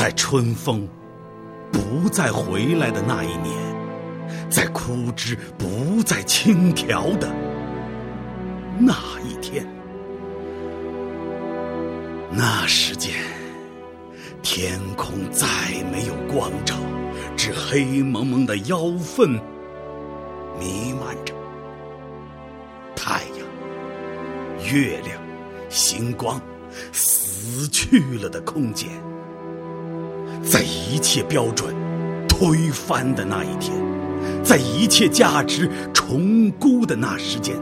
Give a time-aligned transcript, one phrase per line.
[0.00, 0.88] 在春风
[1.70, 3.54] 不再回来的那一年，
[4.48, 7.30] 在枯枝不再轻条的
[8.78, 9.66] 那一天，
[12.32, 13.12] 那时间，
[14.40, 15.46] 天空再
[15.92, 16.74] 没有光照，
[17.36, 19.38] 只黑蒙蒙的妖氛
[20.58, 21.34] 弥漫着。
[22.96, 25.20] 太阳、月亮、
[25.68, 26.40] 星光，
[26.90, 28.88] 死去了的空间。
[30.42, 31.74] 在一切标准
[32.28, 33.72] 推翻的那一天，
[34.42, 37.54] 在一切价值重估的那时间，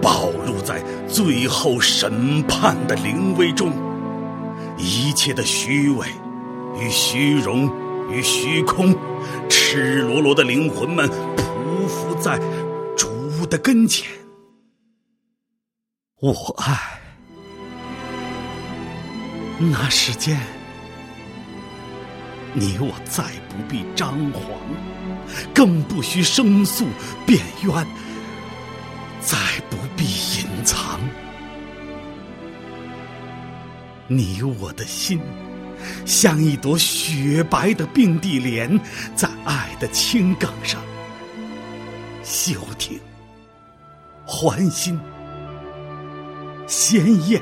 [0.00, 3.72] 暴露在最后审判的临危中，
[4.78, 6.06] 一切的虚伪
[6.80, 7.70] 与虚荣
[8.10, 8.94] 与虚空，
[9.48, 12.38] 赤裸裸的灵魂们匍匐在
[12.96, 14.08] 主的跟前。
[16.20, 17.00] 我爱
[19.58, 20.57] 那时间。
[22.58, 24.42] 你我再不必张狂，
[25.54, 26.86] 更不需申诉
[27.24, 27.86] 辩冤，
[29.20, 29.38] 再
[29.70, 30.98] 不必隐藏。
[34.08, 35.20] 你我的心，
[36.04, 38.80] 像一朵雪白的并蒂莲，
[39.14, 40.80] 在爱的青梗上
[42.24, 42.98] 休停，
[44.24, 44.98] 欢欣，
[46.66, 47.40] 鲜艳。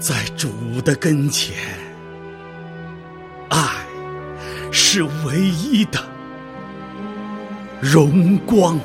[0.00, 1.54] 在主的跟前，
[3.50, 3.58] 爱
[4.72, 6.02] 是唯一的
[7.82, 8.80] 荣光。